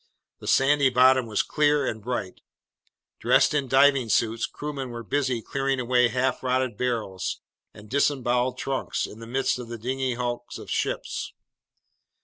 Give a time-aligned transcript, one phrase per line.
[0.39, 2.41] The sandy bottom was clear and bright.
[3.19, 7.39] Dressed in diving suits, crewmen were busy clearing away half rotted barrels
[7.71, 11.33] and disemboweled trunks in the midst of the dingy hulks of ships.